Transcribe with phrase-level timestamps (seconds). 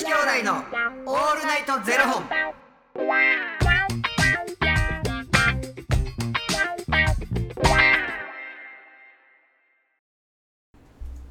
[0.00, 0.54] 子兄弟の
[1.04, 2.24] オールナイトゼロ本。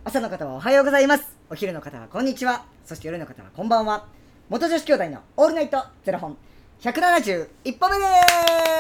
[0.04, 1.36] 朝の方はおはようございます。
[1.50, 2.64] お昼の方はこんにちは。
[2.86, 4.06] そして夜の方はこんばんは。
[4.50, 6.38] 元女子兄弟のオールナイトゼロ本。
[6.82, 7.48] 171
[7.80, 8.79] 本目です。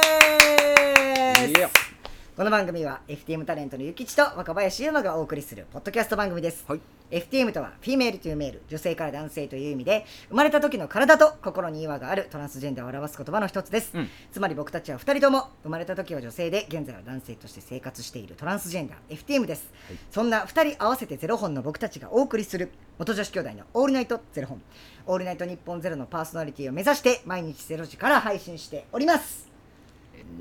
[2.39, 6.79] この番組は FTM タレントのゆきちと若林優馬がお送りするポッドキャスト番組です、はい。
[7.11, 14.09] FTM とはフィメールというメール女性から男性という意味で生まれた時の体と心に違和があるトランスジェンダーを表す言葉の一つです、うん。
[14.31, 19.69] つまり僕たちは2人とも生まれた時は女性で現在は男性として生活しているトランスジェンダー FTM です、
[20.09, 24.61] そんな2人合わせてゼロ本の僕たちがお送りする元女子兄弟のオールナイトゼロ本。
[25.07, 29.49] オールナイト日本ゼロのパーソナリティを目指して毎日ゼロ時から配信しております。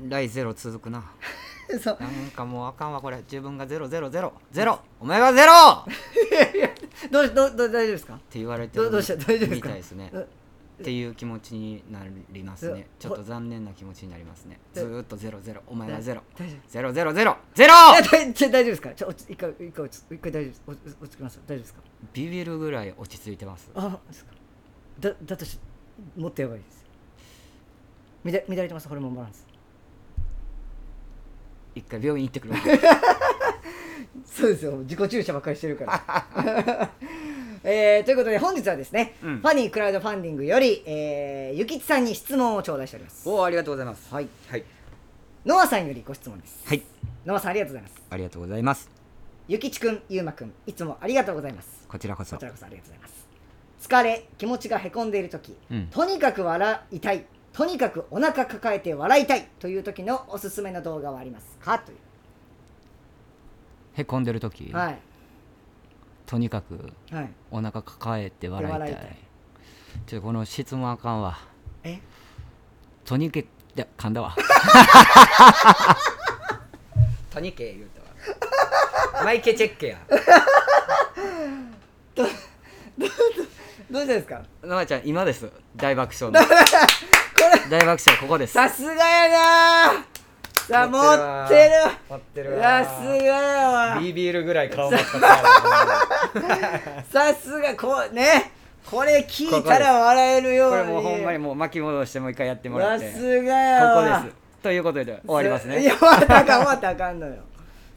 [0.07, 1.03] 来ゼロ続くな。
[1.79, 1.97] そう。
[1.99, 3.17] なんかもうあかんわこれ。
[3.17, 4.33] 自分がゼロゼロゼロ。
[4.51, 4.79] ゼロ。
[4.99, 5.51] お前はゼロ。
[5.85, 8.13] っ どうどうどう大丈夫ですか？
[8.29, 9.15] て言われてるどうどうした？
[9.15, 9.55] 大丈夫ですか？
[9.55, 10.09] みたいですね。
[10.13, 10.27] う
[10.81, 11.99] っていう気持ちにな
[12.31, 12.87] りますね。
[12.97, 14.59] うちょっと残念な気持ちになりますね。
[14.73, 15.61] ずーっとゼロゼロ。
[15.67, 16.21] お前はゼロ。
[16.37, 17.37] 大丈夫ゼロゼロゼロ。
[17.53, 17.73] ゼロ。
[17.73, 18.89] いや大ちょ大丈夫ですか？
[18.93, 20.63] ちょ落ち一回一回落ち一回大丈夫です。
[20.67, 21.39] 落ち落ち着きます。
[21.45, 21.81] 大丈夫ですか？
[22.13, 23.69] ビビるぐらい落ち着いてます。
[23.75, 24.31] あですか。
[24.99, 25.59] だだとし
[26.15, 26.85] もっとやばいです。
[28.23, 28.87] 乱乱れてます。
[28.87, 29.45] ホルモンバランス
[31.79, 32.59] 一回病院行ってくるわ。
[34.25, 36.91] そうですよ自己注射ばっかりしてるから
[37.63, 44.13] えー、ということで本日はですね、うんファニークラウドファンディングより、えー、ゆきちさんに質問を頂戴しておりますおおありがとうございます。
[44.13, 44.63] はいはい。
[45.45, 46.83] ノアさんよりご質問ですはい。
[47.25, 48.89] ノアさんありがとうございますありがとうございます。
[49.47, 52.45] ゆきちくんゆうまくんいつもありがとうございますこちらこそこち。
[52.45, 53.15] らこそありがとうございま
[53.79, 57.25] す疲れ気持ちがへこんでいる時、うんとにかく笑いたい
[57.59, 59.49] とにかくお腹抱えて笑いたい。
[59.59, 61.57] という時のおすすめの動画はあります。
[61.59, 61.95] かとい
[63.95, 64.99] へこんでる時、うはい。
[66.25, 67.29] とにかくはい。
[67.51, 68.79] お腹抱えて笑いたい。
[68.79, 69.17] 笑いたい。
[70.07, 71.37] ちょっとこの質問あかんわ。
[71.83, 71.99] え？
[73.03, 73.45] とにけい
[73.75, 74.33] や噛んだわ。
[77.29, 77.89] とにけ言う
[79.11, 79.97] たわマイケチェッケや。
[82.15, 82.37] どうし
[83.91, 84.43] たんですか？
[84.63, 85.51] のあちゃん今です。
[85.75, 86.39] 大爆笑の
[87.69, 88.53] 大爆笑ここです。
[88.53, 90.05] さすがやな。
[90.67, 91.71] さあ持ってる。
[92.09, 93.99] 持ってるさすがやわ。
[93.99, 95.27] ビビるぐらい顔真っ赤っか
[96.57, 98.51] やさすがこうね。
[98.89, 100.77] これ聞いたら笑えるように。
[100.77, 103.11] これもうほんまにもう巻き戻してもう一回やってもらって。
[103.11, 104.17] さすがやわ。
[104.19, 104.35] ここです。
[104.63, 107.35] ということで終わりますいねや終わったかん終わったらあかんのよ。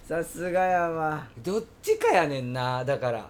[0.06, 1.26] さすがやわ。
[1.38, 3.26] どっちかやねんなだから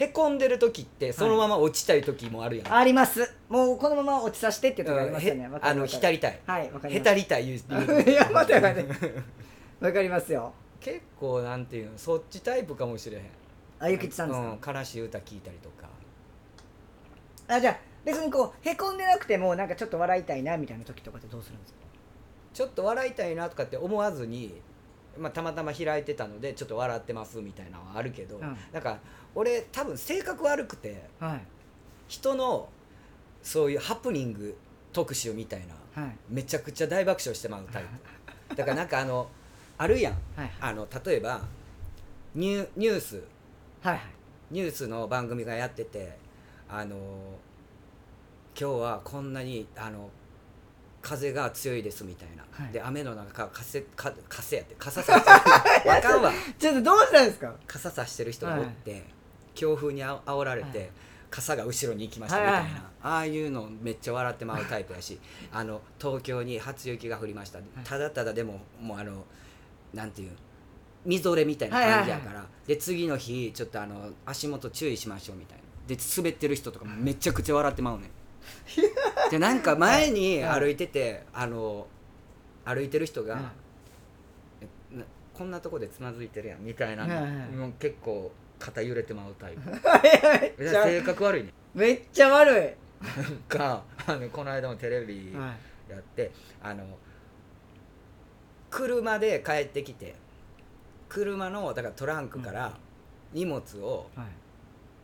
[0.00, 3.34] へこんでる時ってそのまま落ちたい時もあるやん、あります。
[3.48, 5.50] もうこのまま落ちさせてっていう時ありますよね。
[5.60, 6.40] あの浸りたい。
[6.46, 7.02] はいわかります。
[7.02, 9.12] へたりたい言う いや待って待って。
[9.80, 10.52] わかりますよ。
[10.80, 13.24] 結構なんていうのそっちタイプかもしれへん。
[13.80, 15.88] あゆきちさんですか、うん、悲しい歌聞いたりとか。
[17.48, 21.78] あじゃあ別にこうへこんでなくてもなんかちょっと笑いたいなみたいな時とかってどうするんですか？
[22.54, 24.60] ちょっと笑いたいなとかって思わずに、
[25.18, 28.56] まあ、たまたま開いてたのでちょっと笑ってますみたいなのはあるけど、うん。
[28.72, 28.98] なんか
[29.34, 31.40] 俺多分性格悪くてはい。
[32.08, 32.68] 人の
[33.42, 34.56] そういうハプニング
[34.92, 35.62] 特集みたい
[35.94, 36.16] なはい。
[36.30, 37.84] めちゃくちゃ大爆笑してまうタイ
[38.48, 38.54] プ。
[38.56, 39.28] だからなんかあの
[39.76, 40.12] あるやん。
[40.36, 41.40] はいあの例えば
[42.34, 43.22] ニュニュース。
[43.82, 44.00] はいはい。
[44.50, 46.16] ニュースの番組がやってて
[46.68, 46.96] あの
[48.58, 50.10] 今日はこんなにあの
[51.00, 52.72] 風が強いですみたいな、はい。
[52.72, 55.30] で雨の中風か風やって傘さして
[55.84, 56.32] る わかんわ。
[56.58, 57.54] ちょっとどうしたんですか？
[57.66, 59.04] 傘さしてる人がおって、
[59.54, 60.90] 強風にあ煽られて、はい。
[61.30, 62.82] 傘が後ろに行きましたみたいな、はいはいはい。
[63.02, 65.20] ああいうのめっちゃ笑ってまうタイプやし
[65.52, 69.24] あの東京に初雪が降りました、ただただでももうあの
[69.92, 70.32] なんていう
[71.04, 75.64] みぞれみたいな感じやから、で次の日ちょっとあの足元注意しましょうみたいな。
[75.86, 78.10] で滑ってる人とかもめちゃくちゃ笑ってまうねん
[79.30, 81.86] でなんか前にはい歩いててあの
[82.64, 83.52] 歩いてる人が、
[85.32, 89.70] こんなとこでつまずいてるやんみたいな、はいはいもう結構肩揺れてまうタイプ。
[89.70, 91.52] めっちゃ性格悪いね。
[91.74, 92.54] めっちゃ悪い。
[93.22, 95.54] なんかあのこの間もテレビは
[95.88, 95.92] い。
[95.92, 96.84] やって、あの
[98.68, 100.14] 車で帰ってきて
[101.08, 102.76] 車のだからトランクから
[103.32, 104.26] 荷物をはい。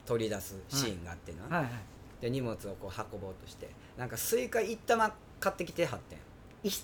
[0.07, 1.73] 取り出すシーンがあってな、はいはい
[2.25, 3.69] で荷物をこう運ぼうとして
[3.99, 6.19] なんかスイカ一玉買ってきてはってん。
[6.65, 6.81] 一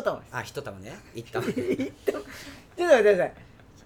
[0.00, 0.36] 玉です。
[0.36, 0.96] あ一玉ね。
[1.12, 1.44] 一玉。
[1.44, 2.12] ちょっと
[2.84, 3.34] 待ってください。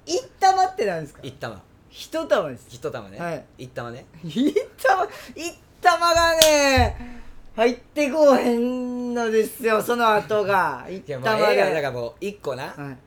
[0.05, 1.21] 一玉ってなんですか？
[1.23, 1.63] 一玉。
[1.89, 2.67] 一玉です。
[2.69, 3.45] 一玉ね、はい。
[3.57, 4.05] 一玉ね。
[4.23, 5.09] 一玉。
[5.35, 7.23] 一玉がね
[7.57, 10.87] 入ってこうへんのですよその後が。
[10.91, 12.65] 一玉が映画だからもう一個な。
[12.65, 12.99] はい。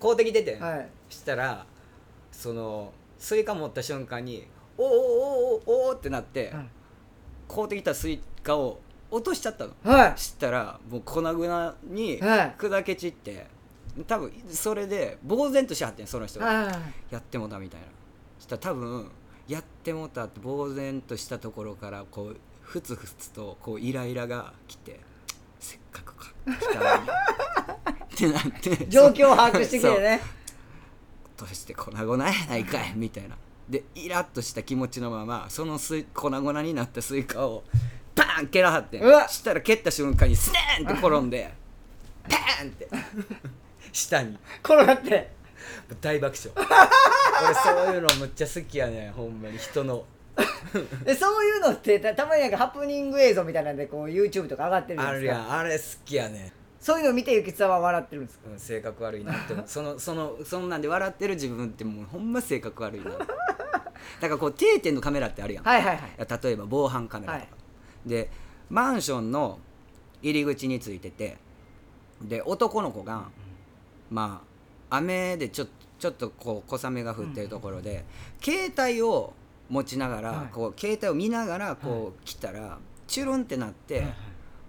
[0.00, 0.88] 買うてきててん、はい。
[1.10, 1.66] したら
[2.30, 4.46] そのスイカ持った瞬間に
[4.78, 6.68] 「おおおおおおおってなって、はい
[7.48, 8.80] 買うてきたスイカを
[9.10, 9.72] 落としちゃったの。
[9.84, 10.18] はい。
[10.18, 12.54] したらもう粉々にはい。
[12.58, 13.46] 砕け散って
[14.06, 16.46] 多分それで呆然としはってんその人が。
[16.46, 16.70] は
[17.10, 17.86] いやってもたみたいな。
[18.38, 19.10] したら多分
[19.48, 25.00] やってもたって呆然としたところからこうふつふつとこうイライラが来て
[25.58, 27.10] せっかくか来たのに。
[27.10, 28.88] ってなって。
[28.88, 30.20] 状況を把握してきてね。
[31.36, 33.36] どうして粉々やないかいみたいな
[33.68, 37.64] でイラッとした気持ちのままそのスイ粉々になったスイカを
[38.14, 39.28] パーン蹴らはってんうわ。
[39.28, 41.52] したら蹴った瞬間にスネーンって転んで
[42.28, 42.88] パーンって。
[43.92, 44.38] 下に。
[44.62, 45.30] 転がって。
[46.00, 46.68] 大爆笑。
[47.44, 49.58] 俺そういうのむっちゃ好きやねんほんまに。
[49.58, 50.04] 人の。
[51.04, 55.42] でそういうのってたたまになんかハプニング映像みたいなんでこう YouTube とか上がってるじゃあるないですか。
[55.42, 55.52] やん。
[55.52, 56.52] あれ好きやねん。
[56.80, 58.50] そういうのを見てゆきつさんは笑ってるんですか？
[58.50, 59.64] うん、性格悪いなって思う。
[59.66, 63.10] そのそのそんなんで笑ってる自分ってもうほんま性格悪いな
[64.20, 66.42] だからこう定点のカメラってあるやん、はいはいはい。
[66.42, 67.46] 例えば防犯カメラとか、
[68.06, 68.30] で
[68.70, 69.58] マンションの
[70.22, 71.36] 入り口についてて
[72.22, 73.28] で男の子が、
[74.10, 74.42] ま
[74.90, 75.66] あ雨でちょ
[75.98, 78.04] ちょっとこう小雨が降ってるところで、
[78.40, 79.32] 携帯を
[79.68, 80.46] 持ちながら、はい。
[80.52, 84.02] こう携帯を見ながらこう来たら、チュルンってなって、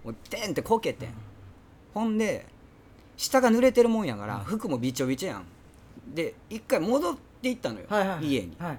[0.04, 1.14] もうテンってこけてん、
[1.94, 2.46] ほんで
[3.16, 5.44] 下が濡れてるもんやから、服もびちょびちょやん。
[6.14, 8.26] で一回戻っていったのよ、はいはい。
[8.26, 8.56] 家に。
[8.58, 8.78] はい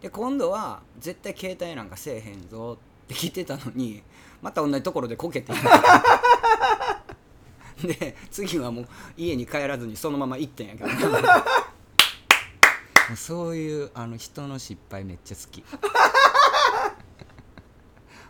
[0.00, 4.02] で今度は絶対携帯なんかせえへんぞって聞いてたのに
[4.42, 5.52] また同じところでこけて
[7.82, 8.86] で次はもう
[9.16, 10.88] 家に帰らずにそのまま行ってんやけど。
[13.16, 15.62] そういうあの人の失敗めっちゃ好き。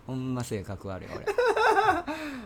[0.07, 1.25] ほんま性格悪い俺。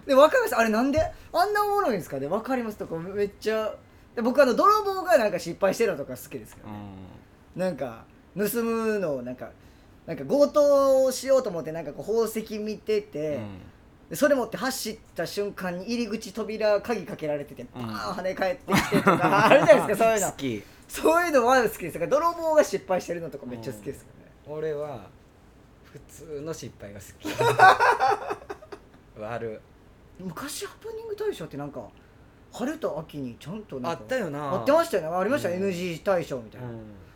[0.06, 1.00] で分かりますあれなんで？
[1.32, 2.18] あんなおもろいんですか？
[2.18, 3.74] ね分かりますとかめっちゃ。
[4.14, 6.74] で僕あの泥棒がなんか失敗してるのとか好きですけど、ね。
[7.56, 8.04] なんか
[8.38, 9.50] 盗むのをなんか
[10.06, 13.58] なんか強盗をしようと思ってなんかこう宝石見てて、うん。
[14.08, 17.86] でそれ持って走った瞬間に入り口扉鍵かけられててバうん。
[17.88, 20.30] ーン跳ね返ってきてとかあるじゃないですか そういうの。
[20.30, 20.62] 好き。
[20.88, 21.94] そういうのは好きです。
[21.98, 25.00] だから泥棒が失敗してるのとかめっちゃ好きですよね、俺は
[25.84, 27.28] 普通の失敗が好き。
[29.20, 29.60] 悪
[30.18, 31.82] 昔ハプニング大賞ってなんか
[32.52, 34.52] 春と秋にちゃんとあかったよな。
[34.52, 35.16] あってましたよね。
[35.16, 35.56] ありました、うん。
[35.56, 36.74] NG 大賞みたいな、うん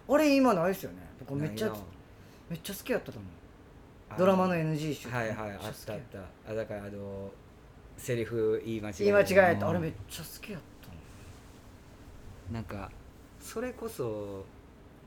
[0.09, 0.99] あれ今ないですよね。
[1.21, 1.73] 僕めっちゃ
[2.49, 3.31] めっちゃ好きやったと思う。
[4.11, 6.01] あドラマの NG 集はいはいあったあっ
[6.45, 6.51] た。
[6.51, 7.31] あだからあの
[7.97, 9.05] セリフ言い間違え。
[9.05, 9.67] 言い間違えた。
[9.67, 9.71] うん。
[9.71, 10.95] あれめっちゃ好きやったの
[12.55, 12.91] なんか
[13.41, 14.45] それこそ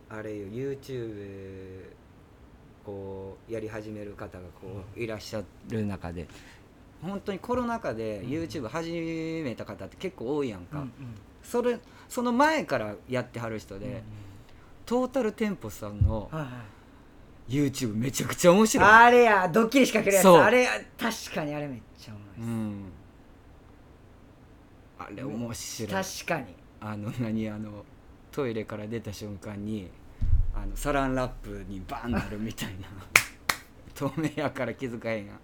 [0.10, 1.84] あれよ YouTube
[2.86, 6.28] こうやり始める方がこういらっしゃる中で
[7.02, 10.92] 本当にコロナ禍で YouTube 始めた方って結構多いやんか、うん
[11.44, 11.78] それ
[12.10, 14.02] その前からやってはる人で、うん
[14.86, 16.30] トータルテンポさんの
[17.48, 18.90] YouTube めちゃくちゃ面白い。
[18.90, 20.24] あれやドッキリ仕掛けるやつ。
[20.24, 20.42] そう。
[20.42, 20.68] あれ
[20.98, 22.84] 確かにあれめっちゃうん。
[25.00, 26.04] あれ面白い。
[26.04, 26.46] 確かに。
[26.80, 27.86] あの何あの
[28.32, 29.90] トイレから出た瞬間に
[30.54, 32.88] あのサランラップにバンなるみたいな。
[33.96, 35.40] 透明やから気づかへんやん。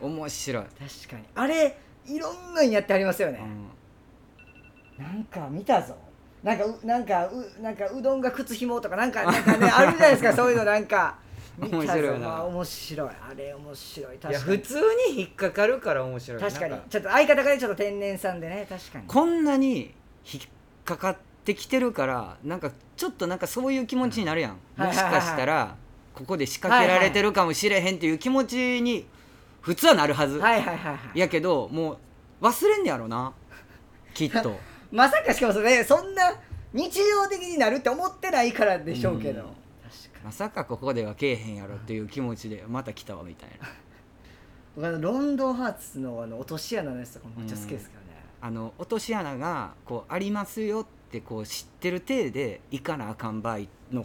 [0.00, 1.24] 面白い、確かに。
[1.34, 1.76] あれ
[2.06, 3.40] いろんなんやってありますよね、
[4.98, 5.94] うん、なんか見たぞ
[6.42, 11.16] なんかうなんかうなんかうどんが靴ひもとかなんかなんかねあるじゃないですか そういうのなんか。
[11.60, 12.28] 面白いな。
[12.28, 13.08] まあ、面白い。
[13.08, 14.16] あれ面白い。
[14.16, 14.58] いや確かに。
[14.58, 14.80] 普通
[15.10, 16.40] に引っかかるから面白い。
[16.40, 16.76] 確かに。
[16.88, 19.04] ちょっと相方がねちょっと天然さんでね確かに。
[19.08, 19.92] こんなに
[20.32, 20.42] 引っ
[20.84, 24.86] かかってきてるからなんかちょっとなんかそういう気持ちになるやん、はい。
[24.88, 25.74] もしかしたら
[26.14, 29.06] ここで仕掛けられてるかもしれへんっていう気持ちに
[29.60, 31.18] 普通はなるはず、はいはいはいはい。
[31.18, 31.98] やけども
[32.40, 33.32] う忘れんねやろな。
[34.14, 36.34] きっと まさかしかもそれそんな
[36.72, 39.46] 日常的になるって思ってないからでしょうけど、うん。
[39.46, 43.66] 確かまさかここではけえへんやろっていう気持ちでまた来たわみたいな。
[43.66, 43.72] に
[44.76, 48.06] 僕あのロンドンハーツのあの落とし穴のやつとかもめっちゃ好きですけどね、
[48.40, 54.04] あの落とし穴がこうありますよってこう知ってる体で行かなあかん場合の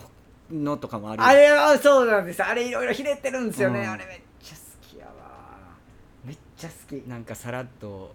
[0.52, 2.44] のとかもあるあれはそうなんです。
[2.44, 3.90] あれいろいろひねってるんですよね、うん。
[3.90, 5.12] あれめっちゃ好きやわ。
[6.26, 6.94] めっちゃ好き。
[7.08, 8.14] なんかさらっと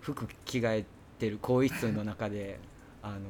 [0.00, 2.58] 服着替えてる更衣室の中で
[3.02, 3.20] あの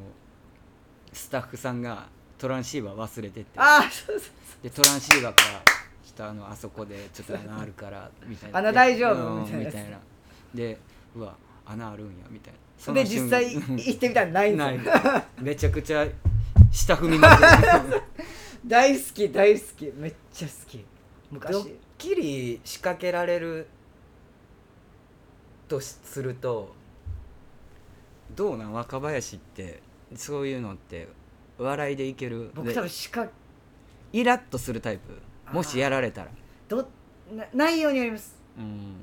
[1.12, 3.46] スタッフさんがトランシーバー忘れてて。
[3.56, 4.30] ああそうそう
[4.62, 5.62] でトランシーバーから
[6.04, 8.58] 「ちょっとあのあそこでちょっと穴あるから」みたいな。
[8.58, 9.34] 穴大丈夫？
[9.34, 9.98] うんみたいな。
[10.54, 10.78] で
[11.14, 12.58] うわ穴あるんやみたいな。
[12.78, 15.02] そので瞬実際行ってみたらないんですよ。
[15.02, 15.24] ない。
[15.40, 16.06] めちゃくちゃ
[16.72, 18.02] 下踏みまくる。
[18.66, 19.92] 大好き大好き。
[19.96, 20.78] めっちゃ好き。
[20.78, 20.84] ド
[21.30, 23.66] 昔ッキリ仕掛けられる
[25.68, 26.74] とすると
[28.38, 29.82] どうなん若林って
[30.14, 31.08] そういうのって
[31.58, 32.52] 笑いでいける？
[32.54, 33.26] 僕で多分しか
[34.12, 35.20] イラッとするタイプ？
[35.52, 36.28] もしやられたら。
[36.68, 36.88] ど
[37.34, 38.40] な内容によります。
[38.56, 38.94] うん。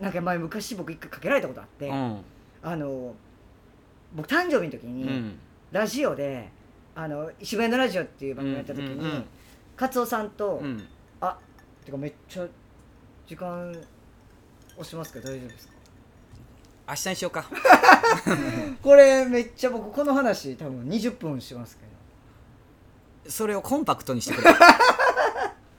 [0.00, 2.20] なんか前昔僕一回かけられたことあって、うん。
[2.60, 3.14] あの
[4.16, 5.38] 僕誕生日の時うに、ん。
[5.70, 6.50] ラジオで
[6.96, 9.24] あの渋谷のラジオっていう番組やった時に、うんうんうん。
[9.76, 10.84] カツオさんと、うん。
[11.20, 11.38] あ
[11.84, 12.46] てかめっちゃ
[13.28, 13.70] 時間
[14.76, 15.75] 押しますけど大丈夫ですか？
[16.88, 17.44] 明日にしようか。
[18.82, 21.86] これめっちゃ僕この話多分20分しますけ
[23.28, 24.50] それをコンパクトにしてくれ。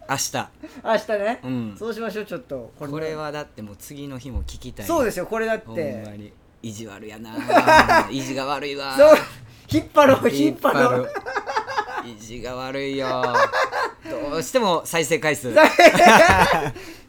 [0.10, 0.32] 明日。
[0.32, 0.48] ど
[0.84, 1.76] 明日ね、うん。
[1.78, 4.86] そうしましょうちょっとここれはだってもう次の日も聞きたい。
[4.86, 6.34] そうですよこれだっほんてまに。
[6.62, 7.36] 意地悪やな
[8.10, 8.96] 意地が悪いわ。
[8.98, 9.18] そう。
[9.70, 11.12] 引っ張ろう引っ張ろう。
[12.06, 13.24] 意地が悪いよ。
[14.10, 15.54] どうしても再生回数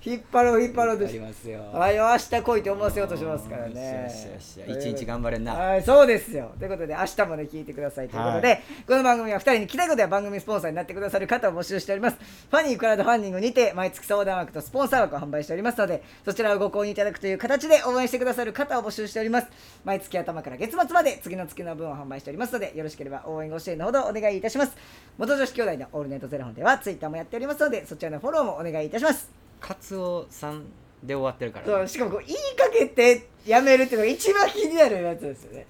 [0.05, 1.61] 引っ張ろう引っ張ろうとしありますよ。
[1.75, 4.09] あよ明日来いって思わせようとしますからね。
[4.67, 5.55] 一日頑張れんな。
[5.55, 6.53] はいそうですよ。
[6.59, 8.09] ということで明日もね聞いてください。
[8.09, 12.17] ということで、はこの番組は2人に聞きたいことや番組スポンサーになってくださる方を募集しております。
[12.17, 19.49] ファニークラウドファンディングにて毎月相談枠とスポンサー枠を販売しておりますのでそちらをご購入いただくという形で応援してくださる方を募集しております。
[19.85, 24.77] 毎月頭から月末まで次の月の分を販売しておりますのでよろしければ応援ご支援のほどお願いいたします。
[25.19, 30.65] 元女子兄弟のオールネットゼロ本ではツイッターもやっておりますのでそちらのフォローもお願いいたしますカツオさん
[31.03, 35.67] で終わってるからそうしかもこう言いかけてやめるっていうのが一番気になるやつですよね。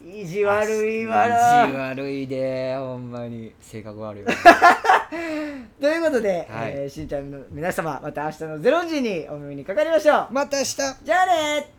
[0.00, 3.52] 意地悪いわ意な地悪いでほんまに。
[3.60, 4.32] 性格悪いわ。
[5.80, 6.72] ということで、はい。
[6.76, 10.26] えーしんちゃんの皆様また明日の0時にお耳にかかりましょう。
[10.30, 10.76] また明日。
[10.76, 11.77] じゃあね